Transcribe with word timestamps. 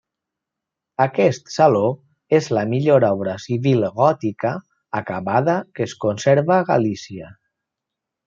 Aquest 1.03 1.51
saló 1.55 1.81
és 2.37 2.47
la 2.59 2.63
millor 2.71 3.05
obra 3.09 3.35
civil 3.43 3.85
gòtica 3.99 4.53
acabada 5.03 5.59
que 5.75 5.87
es 5.89 5.95
conserva 6.07 6.57
a 6.59 6.67
Galícia. 6.73 7.29